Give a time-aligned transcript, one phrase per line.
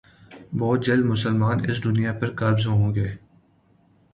[0.59, 3.07] بہت جلد مسلمان اس دنیا پر قابض ہوں گے